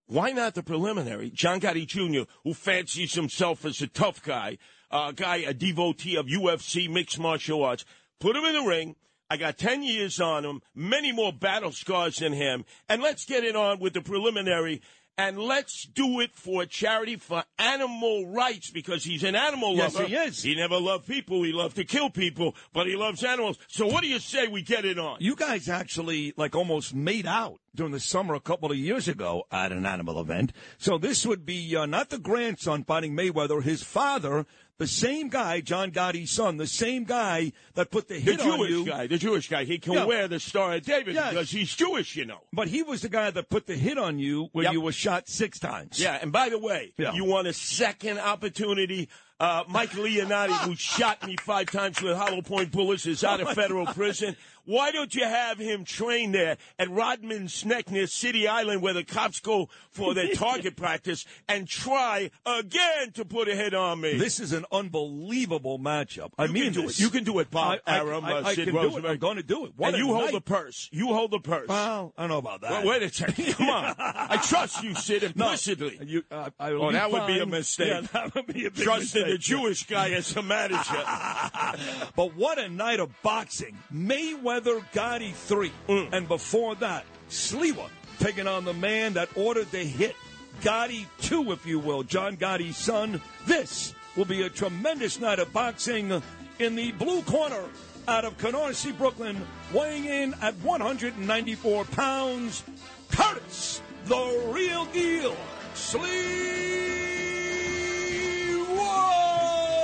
Why 0.06 0.32
not 0.32 0.54
the 0.54 0.62
preliminary? 0.62 1.30
John 1.30 1.60
Gotti 1.60 1.86
Jr., 1.86 2.28
who 2.44 2.54
fancies 2.54 3.14
himself 3.14 3.64
as 3.66 3.82
a 3.82 3.86
tough 3.86 4.22
guy, 4.22 4.56
a 4.90 5.12
guy, 5.14 5.36
a 5.36 5.54
devotee 5.54 6.16
of 6.16 6.26
UFC, 6.26 6.88
mixed 6.90 7.18
martial 7.18 7.62
arts, 7.64 7.84
put 8.20 8.36
him 8.36 8.44
in 8.44 8.54
the 8.54 8.68
ring. 8.68 8.96
I 9.32 9.36
got 9.36 9.58
10 9.58 9.84
years 9.84 10.20
on 10.20 10.44
him, 10.44 10.60
many 10.74 11.12
more 11.12 11.32
battle 11.32 11.70
scars 11.70 12.16
than 12.16 12.32
him. 12.32 12.64
And 12.88 13.00
let's 13.00 13.24
get 13.24 13.44
it 13.44 13.54
on 13.54 13.78
with 13.78 13.92
the 13.92 14.00
preliminary. 14.00 14.82
And 15.16 15.38
let's 15.38 15.82
do 15.86 16.18
it 16.20 16.34
for 16.34 16.64
charity 16.64 17.16
for 17.16 17.44
animal 17.58 18.26
rights 18.28 18.70
because 18.70 19.04
he's 19.04 19.22
an 19.22 19.36
animal 19.36 19.76
Yes, 19.76 19.94
lover. 19.94 20.08
he 20.08 20.14
is. 20.14 20.42
He 20.42 20.54
never 20.54 20.80
loved 20.80 21.06
people. 21.06 21.42
He 21.42 21.52
loved 21.52 21.76
to 21.76 21.84
kill 21.84 22.08
people, 22.08 22.54
but 22.72 22.86
he 22.86 22.96
loves 22.96 23.22
animals. 23.22 23.58
So 23.68 23.86
what 23.86 24.02
do 24.02 24.08
you 24.08 24.18
say 24.18 24.48
we 24.48 24.62
get 24.62 24.86
it 24.86 24.98
on? 24.98 25.18
You 25.20 25.36
guys 25.36 25.68
actually 25.68 26.32
like 26.38 26.56
almost 26.56 26.94
made 26.94 27.26
out 27.26 27.60
during 27.74 27.92
the 27.92 28.00
summer 28.00 28.34
a 28.34 28.40
couple 28.40 28.70
of 28.72 28.78
years 28.78 29.08
ago 29.08 29.44
at 29.52 29.72
an 29.72 29.84
animal 29.84 30.18
event. 30.20 30.52
So 30.78 30.96
this 30.96 31.26
would 31.26 31.44
be 31.44 31.76
uh, 31.76 31.84
not 31.86 32.08
the 32.08 32.18
grandson 32.18 32.82
fighting 32.84 33.14
Mayweather, 33.14 33.62
his 33.62 33.82
father, 33.82 34.46
the 34.80 34.86
same 34.86 35.28
guy, 35.28 35.60
John 35.60 35.90
Gotti's 35.92 36.30
son, 36.30 36.56
the 36.56 36.66
same 36.66 37.04
guy 37.04 37.52
that 37.74 37.90
put 37.90 38.08
the 38.08 38.14
The 38.14 38.20
hit 38.20 38.40
on 38.40 38.56
Jewish 38.56 38.70
you. 38.70 38.84
guy, 38.86 39.06
the 39.06 39.18
Jewish 39.18 39.46
guy, 39.48 39.64
he 39.64 39.78
can 39.78 39.92
Yeah. 39.92 40.04
wear 40.06 40.26
the 40.26 40.40
Star 40.40 40.72
of 40.74 40.82
David 40.82 41.14
Yes. 41.14 41.30
because 41.30 41.50
he's 41.50 41.74
Jewish, 41.76 42.16
you 42.16 42.24
know. 42.24 42.40
But 42.50 42.68
he 42.68 42.82
was 42.82 43.02
the 43.02 43.10
guy 43.10 43.30
that 43.30 43.50
put 43.50 43.66
the 43.66 43.76
hit 43.76 43.98
on 43.98 44.18
you 44.18 44.48
when 44.52 44.64
Yep. 44.64 44.72
you 44.72 44.80
were 44.80 44.92
shot 44.92 45.28
six 45.28 45.58
times. 45.58 46.00
Yeah, 46.00 46.18
and 46.20 46.32
by 46.32 46.48
the 46.48 46.58
way, 46.58 46.94
Yeah. 46.96 47.12
you 47.12 47.24
want 47.24 47.46
a 47.46 47.52
second 47.52 48.18
opportunity. 48.18 49.08
Uh, 49.38 49.64
Mike 49.68 49.92
Leonardi, 49.92 50.52
who 50.64 50.74
shot 50.76 51.26
me 51.26 51.36
five 51.36 51.66
times 51.70 52.00
with 52.02 52.16
hollow 52.16 52.42
point 52.42 52.70
bullets, 52.72 53.06
is 53.06 53.22
out 53.22 53.40
of 53.40 53.48
federal 53.54 53.86
prison. 53.86 54.34
Why 54.70 54.92
don't 54.92 55.12
you 55.14 55.24
have 55.24 55.58
him 55.58 55.84
train 55.84 56.30
there 56.30 56.56
at 56.78 56.88
Rodman's 56.88 57.64
Neck 57.64 57.90
near 57.90 58.06
City 58.06 58.46
Island, 58.46 58.82
where 58.82 58.94
the 58.94 59.02
cops 59.02 59.40
go 59.40 59.68
for 59.90 60.14
their 60.14 60.28
target 60.34 60.76
practice, 60.76 61.26
and 61.48 61.66
try 61.66 62.30
again 62.46 63.10
to 63.14 63.24
put 63.24 63.48
a 63.48 63.56
hit 63.56 63.74
on 63.74 64.00
me? 64.00 64.16
This 64.16 64.38
is 64.38 64.52
an 64.52 64.64
unbelievable 64.70 65.80
matchup. 65.80 66.30
I 66.38 66.44
You 66.44 66.52
mean, 66.52 66.64
can 66.64 66.72
do 66.74 66.82
this. 66.82 67.00
it. 67.00 67.02
You 67.02 67.10
can 67.10 67.24
do 67.24 67.40
it, 67.40 67.50
Bob 67.50 67.80
I, 67.84 67.96
I, 67.96 67.98
Arum, 67.98 68.24
I, 68.24 68.32
uh, 68.32 68.42
I 68.44 68.54
Sid 68.54 68.66
can 68.66 68.74
do 68.74 68.80
it. 68.80 68.84
Rosenberg. 68.84 69.10
I'm 69.10 69.18
going 69.18 69.36
to 69.38 69.42
do 69.42 69.66
it. 69.66 69.72
What 69.76 69.88
and 69.88 69.96
a 69.96 69.98
you 69.98 70.14
hold 70.14 70.32
the 70.32 70.40
purse. 70.40 70.88
You 70.92 71.08
hold 71.08 71.32
the 71.32 71.40
purse. 71.40 71.66
Well, 71.68 72.12
I 72.16 72.22
don't 72.22 72.30
know 72.30 72.38
about 72.38 72.60
that. 72.60 72.70
Well, 72.70 72.86
wait 72.86 73.02
a 73.02 73.12
second. 73.12 73.46
Come 73.54 73.68
on. 73.70 73.94
I 73.98 74.36
trust 74.36 74.84
you, 74.84 74.94
Sid, 74.94 75.24
implicitly. 75.24 75.98
You, 76.06 76.22
uh, 76.30 76.50
I 76.60 76.70
Oh, 76.70 76.92
that 76.92 77.10
would 77.10 77.26
be 77.26 77.40
a 77.40 77.46
mistake. 77.46 77.88
Yeah, 77.88 78.00
that 78.12 78.34
would 78.36 78.46
be 78.46 78.66
a 78.66 78.70
big 78.70 78.84
Trusted 78.84 79.22
mistake. 79.26 79.40
Jewish 79.40 79.86
guy 79.86 80.10
as 80.10 80.36
a 80.36 80.42
manager. 80.42 81.02
But 82.16 82.36
what 82.36 82.58
a 82.58 82.68
night 82.68 83.00
of 83.00 83.10
boxing. 83.22 83.78
Mayweather 83.92 84.59
Gotti 84.60 85.32
3. 85.32 85.72
Mm. 85.88 86.12
And 86.12 86.28
before 86.28 86.74
that, 86.76 87.04
Sliwa 87.28 87.88
taking 88.18 88.46
on 88.46 88.64
the 88.64 88.74
man 88.74 89.14
that 89.14 89.28
ordered 89.34 89.70
the 89.70 89.84
hit. 89.84 90.14
Gotti 90.60 91.06
2, 91.22 91.52
if 91.52 91.66
you 91.66 91.78
will. 91.78 92.02
John 92.02 92.36
Gotti's 92.36 92.76
son. 92.76 93.20
This 93.46 93.94
will 94.16 94.24
be 94.26 94.42
a 94.42 94.50
tremendous 94.50 95.20
night 95.20 95.38
of 95.38 95.52
boxing 95.52 96.22
in 96.58 96.74
the 96.74 96.92
blue 96.92 97.22
corner 97.22 97.64
out 98.08 98.24
of 98.24 98.36
Canarsie, 98.38 98.96
Brooklyn, 98.96 99.40
weighing 99.72 100.04
in 100.04 100.34
at 100.42 100.54
194 100.56 101.84
pounds. 101.86 102.64
Curtis, 103.10 103.80
the 104.06 104.50
real 104.52 104.84
deal. 104.86 105.36
Sliwa. 105.74 106.99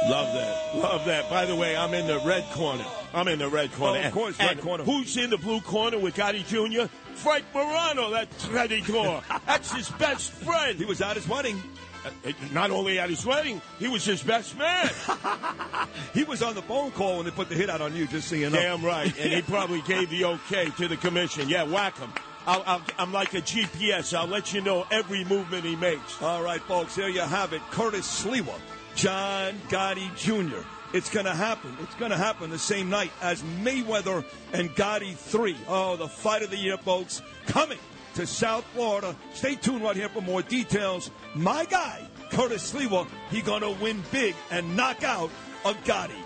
Love 0.08 0.32
that. 0.34 0.76
Love 0.76 1.04
that. 1.06 1.28
By 1.30 1.46
the 1.46 1.54
way, 1.56 1.76
I'm 1.76 1.92
in 1.94 2.06
the 2.06 2.18
red 2.20 2.44
corner. 2.52 2.84
I'm 3.14 3.28
in 3.28 3.38
the 3.38 3.48
red 3.48 3.72
corner. 3.72 4.00
Oh, 4.02 4.06
of 4.06 4.12
course, 4.12 4.36
And- 4.38 4.48
red 4.48 4.56
and 4.58 4.64
corner. 4.66 4.84
Who's 4.84 5.16
in 5.16 5.30
the 5.30 5.38
blue 5.38 5.60
corner 5.60 5.98
with 5.98 6.14
Gotti 6.14 6.46
Jr.? 6.46 6.90
Frank 7.14 7.44
Morano, 7.54 8.10
that 8.10 8.28
traditor. 8.40 9.22
That's 9.46 9.72
his 9.72 9.88
best 9.92 10.30
friend. 10.32 10.78
He 10.78 10.84
was 10.84 11.00
at 11.00 11.16
his 11.16 11.26
wedding. 11.28 11.60
Uh, 12.04 12.30
Not 12.52 12.70
only 12.70 12.98
at 13.00 13.10
his 13.10 13.25
wedding, 13.26 13.60
he 13.80 13.88
was 13.88 14.04
his 14.04 14.22
best 14.22 14.56
man. 14.56 14.90
He 16.14 16.25
was 16.25 16.42
on 16.42 16.54
the 16.54 16.62
phone 16.62 16.90
call 16.92 17.16
when 17.16 17.25
they 17.25 17.30
put 17.30 17.48
the 17.48 17.54
hit 17.54 17.68
out 17.70 17.80
on 17.80 17.94
you, 17.96 18.06
just 18.06 18.28
so 18.28 18.36
you 18.36 18.48
know. 18.50 18.58
Damn 18.60 18.84
right. 18.84 19.12
And 19.18 19.32
he 19.32 19.42
probably 19.42 19.80
gave 19.82 20.08
the 20.10 20.25
okay 20.36 20.66
to 20.76 20.88
the 20.88 20.96
commission. 20.96 21.48
Yeah, 21.48 21.64
whack 21.64 21.98
him. 21.98 22.10
I'll, 22.46 22.62
I'll, 22.66 22.82
I'm 22.98 23.12
like 23.12 23.34
a 23.34 23.40
GPS. 23.42 24.16
I'll 24.16 24.26
let 24.28 24.52
you 24.54 24.60
know 24.60 24.86
every 24.90 25.25
movement 25.25 25.64
he 25.64 25.75
makes. 25.75 26.22
All 26.22 26.42
right, 26.42 26.60
folks, 26.62 26.94
here 26.94 27.08
you 27.08 27.20
have 27.20 27.52
it. 27.52 27.60
Curtis 27.70 28.06
Sliwa, 28.25 28.54
John 28.96 29.52
Gotti 29.68 30.14
Jr. 30.16 30.66
It's 30.94 31.10
going 31.10 31.26
to 31.26 31.34
happen. 31.34 31.76
It's 31.82 31.94
going 31.96 32.10
to 32.10 32.16
happen 32.16 32.48
the 32.48 32.58
same 32.58 32.88
night 32.88 33.12
as 33.20 33.42
Mayweather 33.62 34.24
and 34.54 34.70
Gotti 34.70 35.14
3. 35.14 35.54
Oh, 35.68 35.96
the 35.96 36.08
fight 36.08 36.42
of 36.42 36.50
the 36.50 36.56
year, 36.56 36.78
folks, 36.78 37.20
coming 37.46 37.78
to 38.14 38.26
South 38.26 38.64
Florida. 38.72 39.14
Stay 39.34 39.54
tuned 39.54 39.82
right 39.82 39.94
here 39.94 40.08
for 40.08 40.22
more 40.22 40.40
details. 40.40 41.10
My 41.34 41.66
guy, 41.66 42.08
Curtis 42.30 42.72
Sliwa, 42.72 43.06
he 43.30 43.42
going 43.42 43.60
to 43.60 43.70
win 43.82 44.02
big 44.10 44.34
and 44.50 44.74
knock 44.74 45.04
out 45.04 45.30
a 45.66 45.74
Gotti. 45.74 46.25